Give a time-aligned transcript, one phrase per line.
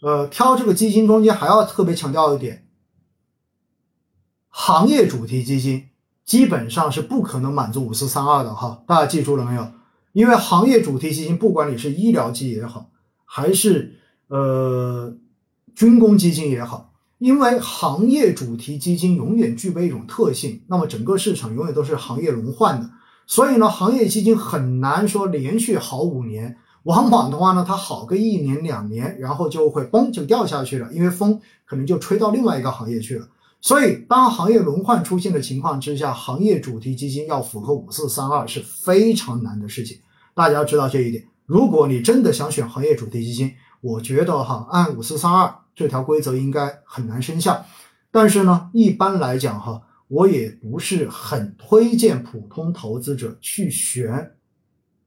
[0.00, 2.66] 呃，挑这个基金中间还要特别强调一点，
[4.48, 5.88] 行业主题基金
[6.24, 9.70] 基本上是不可能满足五四三二的哈，大家记住了没有？
[10.12, 12.90] 因为行业主题基金，不管你是医疗基也好，
[13.26, 15.14] 还是呃
[15.74, 22.90] 军工基金也好，因为行业主题基金永远具备一种特性，那么整个市场永远都是行业轮换的，
[23.26, 26.56] 所以呢，行业基金很难说连续好五年。
[26.84, 33.28] 往往的话呢，它好个一年两年，然后就会嘣就掉下去了，因为风可能就吹到另外一个行业去了。
[33.60, 39.98] 所以，当行业轮换出现的情况之下，行业主题基金要符合五四三二是非常难的事情。
[40.32, 41.22] 大家要知道这一点。
[41.44, 43.52] 如果你真的想选行业主题基金，
[43.82, 47.62] 我觉得哈，按五四三二这条规则应该很难生效。
[48.10, 54.32] 但是呢，一般来讲哈，我也不是很推荐普通投资者去选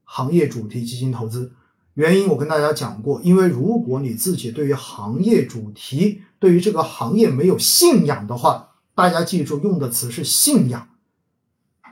[0.04, 1.52] 行业主题基金投资。
[1.94, 10.88] 原因我跟大家讲过，因为如果你自己对于行业主题、对于这个行业没有信仰的话，大家记住用的词是信仰，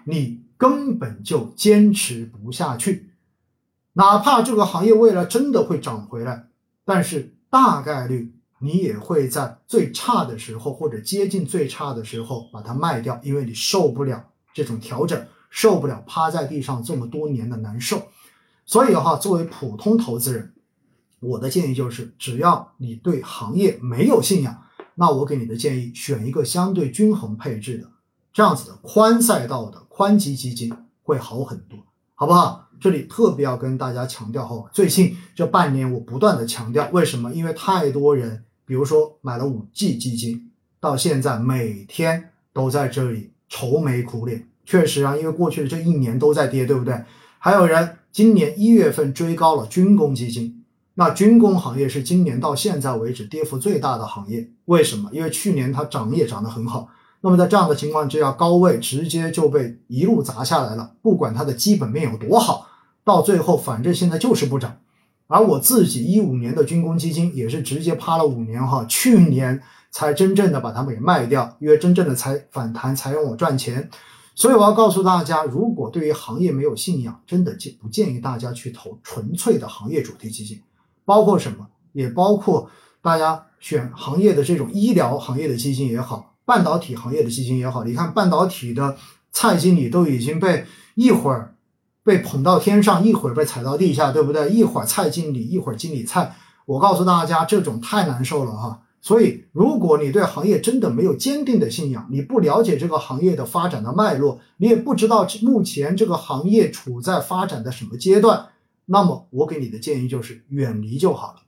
[0.04, 3.10] 你根本就坚持不下去。
[3.92, 6.48] 哪怕这个行业未来真的会涨回来，
[6.84, 18.08] 但是大概率你也会在最差的时候或者接近最差的时候把它卖掉，因为你受不了这种调整，受不了趴在地上这么多年的难受。
[18.64, 20.52] 所以的话，作为普通投资人，
[21.20, 24.62] 我的建议就是，只要你对行业没有信仰，
[24.94, 27.90] 那我给你的建议，选一个相对均衡配置的
[28.32, 31.78] 这样子的宽赛道的宽基基金会好很多，
[32.14, 32.68] 好不好？
[32.80, 37.32] 这里特别要跟大家强调哈，最近这半年我不断的强调，为什么？
[37.32, 44.48] 因为太多人，比如说买了五 G 基金，到现在每天都在这里愁眉苦脸。
[44.64, 47.04] 确实啊，因为过去的这一年都在跌，对不对？
[47.44, 47.96] 还有人。
[48.12, 50.62] 今年一月份追高了军工基金，
[50.94, 54.48] 那军工行业是今年到现在为止跌幅最大的行业。
[54.66, 55.08] 为什么？
[55.12, 56.88] 因为去年它涨也涨得很好。
[57.22, 60.92] 那么在这样的情况之下，高位直接就被一路砸下来了。
[61.00, 62.68] 不管它的基本面有多好，
[63.02, 64.76] 到最后反正现在就是不涨。
[65.26, 69.60] 而我自己一五年的军工基金也是直接趴了五年哈，去年
[69.90, 73.88] 才真正的把它们给卖掉，因为真正的才反弹才让我赚钱。
[74.34, 80.60] 所以我要告诉大家，如果对于行业没有信仰，真的建不建议大家去投纯粹的行业主题基金，
[81.04, 82.70] 包括什么，也包括
[83.02, 87.84] 大家选行业的这种医疗行业的基金也好，半导体行业的基金也好。
[87.84, 88.96] 你看半导体的
[89.30, 91.54] 蔡经理都已经被一会儿
[92.02, 94.50] 被捧到天上，一会儿被踩到地下，对不对？
[94.50, 96.34] 一会儿蔡经理，一会儿经理蔡。
[96.64, 98.81] 我告诉大家，这种太难受了哈。
[99.04, 108.50] 所以，如果你对行业真的没有坚定的信仰，你不了解这个行业的发展的脉络，你也不知道目前这个行业处在发展的什么阶段，
[108.86, 111.40] 那么我给你的建议就是远离就好了。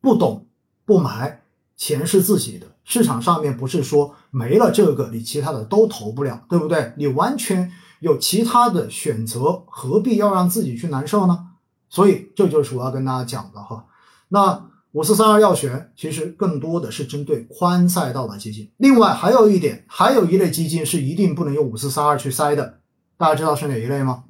[0.00, 0.46] 不懂
[0.84, 1.42] 不买，
[1.76, 6.92] 钱是自己的，市场上面不是说没了这个你其他的都投不了，对不对？
[6.96, 11.48] 你完全有其他的选择，何必要让自己去难受呢？
[11.88, 13.86] 所以这就是我要跟大家讲的哈。
[14.28, 14.70] 那。
[14.94, 18.70] 五四三二要选，其实更多的是针对宽赛道的基金。
[18.76, 22.78] 另外还有一点，还有一类基金是一定不能用五四三二去筛的，
[23.16, 24.22] 大家知道是哪一类吗？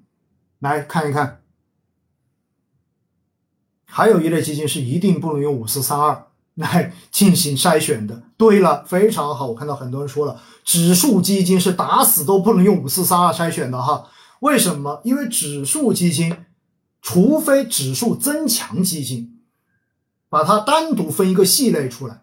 [0.60, 1.42] 来看一看，
[3.84, 8.22] 还有一类基金是一定不能用五四三二来进行筛选的。
[8.38, 14.08] 对了，非常好，我看到很多人说了，指数基金是打死都不能用五四三二筛选的哈。
[14.40, 15.02] 为什么？
[15.04, 16.34] 因为指数基金，
[17.02, 19.33] 除非指数增强基金。
[20.34, 22.20] 把它单独分一个系类出来，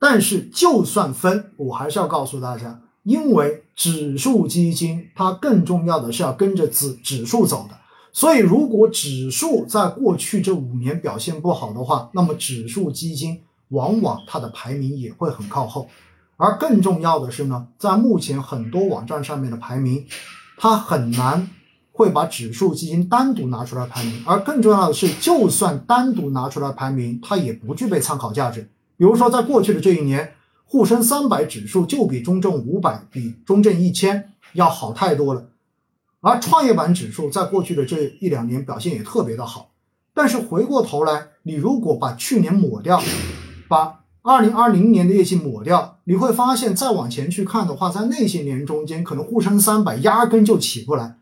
[0.00, 7.76] 但是就算分，我还是要告诉大家，因为指数基金它更重要的是要跟着指指数走的，
[8.12, 15.88] 所以如果指数在过去这五年表现不好的话，那么指数基金往往它的排名也会很靠后，
[16.36, 20.04] 而更重要的是呢，在目前很多网站上面的排名，
[20.58, 21.48] 它很难。
[21.96, 28.68] 会把指数基金单独拿出来排名，而更重要的是，就算单独拿出来排名，它也不具备参考价值。
[28.98, 30.34] 比如说，在过去的这一年，
[30.66, 35.46] 沪深三百指数就比中证五百、比中证一千要好太多了，
[36.20, 39.70] 而创业板指数在过去的这一两年表现也特别的好。
[40.12, 43.00] 但是回过头来，你如果把去年抹掉，
[43.68, 51.16] 把二零二零年的业绩抹掉，你会发现再往前去看的话，在那些年中间，可能沪深三百压根就起不来。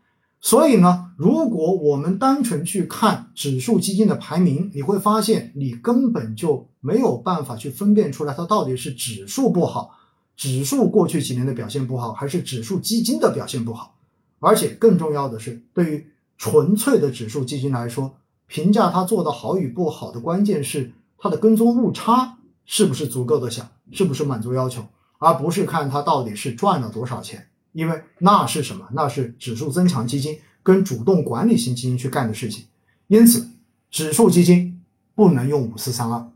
[0.45, 9.97] 所以呢，如果我们单纯去看指数基金的排名，你会发现你根本就没有办法去分辨出来它到底是指数不好，
[10.37, 13.95] 指数过去几年的表现不好，还是指数基金的表现不好。
[14.37, 16.07] 而且更重要的是，对于
[16.37, 18.15] 纯粹的指数基金来说，
[18.45, 24.85] 评价它做的好与不好的关键是它的跟踪误差是不是足够的小，是不是满足要求，
[25.17, 28.87] 而不是看它到底是赚了多少钱，因为那是什么？
[28.93, 32.65] 那是指数增强基金跟主动管理型基金去干的事情。
[33.07, 33.49] 因此，
[33.91, 34.81] 指数基金
[35.13, 36.31] 不能用五四三二。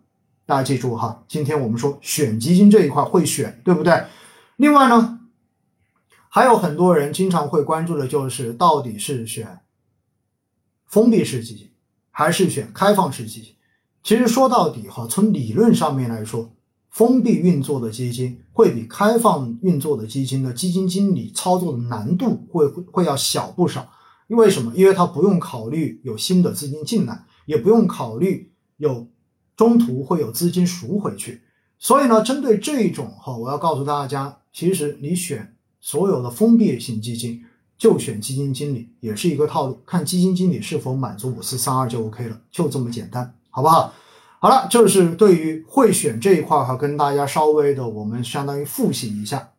[0.46, 4.04] 大家记住哈，今天我们说选基金这一块会选，对不对？
[4.58, 5.22] 另外呢，
[6.28, 9.62] 还有很多人经常会关注的就是到底是选
[10.88, 11.70] 封闭式基金
[12.12, 13.56] 还是选开放式基金。
[14.04, 16.52] 其实说到底哈，从理论上面来说，
[16.90, 23.90] 封闭运作的基金会比开放运作的基金的基金经理操作的难度会会要小不少。
[24.28, 24.72] 因为什么？
[24.76, 29.08] 因为它不用考虑有新的资金进来，也不用考虑有
[29.56, 31.42] 中途会有资金赎回去。
[31.80, 37.44] 所以呢，针对这一种哈，我要告诉大家，其实你选所有的封闭型基金，
[37.76, 43.92] 就选基金经理也是一个套路，看基金经理是否满足五四三二就 OK 了，就这么简单，好不好？
[44.42, 49.50] 好了，这是对于会选这一块哈，跟大家稍微的我们相当于复习一下。